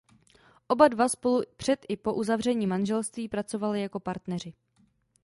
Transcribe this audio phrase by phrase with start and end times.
[0.69, 4.53] Oba dva spolu před i po uzavření manželství pracovali jako partneři.